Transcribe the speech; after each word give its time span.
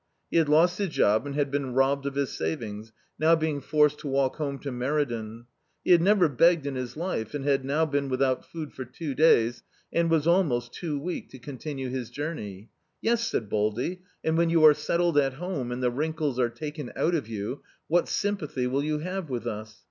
He 0.31 0.37
had 0.37 0.49
lost 0.49 0.79
his 0.79 0.89
job 0.89 1.27
and 1.27 1.35
had 1.35 1.51
been 1.51 1.75
robbed 1.75 2.07
of 2.07 2.15
his 2.15 2.31
savings, 2.31 2.91
now 3.19 3.35
being 3.35 3.61
forced 3.61 3.99
to 3.99 4.07
walk 4.07 4.37
home 4.37 4.57
to 4.61 4.71
Meriden. 4.71 5.45
He 5.85 5.91
had 5.91 6.01
never 6.01 6.27
begged 6.27 6.65
in 6.65 6.73
his 6.73 6.97
life, 6.97 7.35
and 7.35 7.45
had 7.45 7.63
now 7.63 7.85
been 7.85 8.09
without 8.09 8.43
food 8.43 8.73
for 8.73 8.83
two 8.83 9.13
days, 9.13 9.61
and 9.93 10.09
was 10.09 10.25
almost 10.25 10.73
too 10.73 10.99
weak 10.99 11.29
to 11.29 11.37
continue 11.37 11.89
his 11.89 12.09
journey. 12.09 12.71
"Yes," 12.99 13.27
said 13.27 13.47
Baldy, 13.47 14.01
"and 14.23 14.35
when 14.35 14.49
you 14.49 14.65
are 14.65 14.73
setded 14.73 15.17
at 15.23 15.33
home, 15.33 15.71
and 15.71 15.83
the 15.83 15.91
wrinkles 15.91 16.39
are 16.39 16.49
taken 16.49 16.91
out 16.95 17.13
of 17.13 17.27
you, 17.27 17.61
what 17.87 18.07
sympathy 18.09 18.65
will 18.65 18.83
you 18.83 18.97
have 18.97 19.29
with 19.29 19.45
us? 19.45 19.75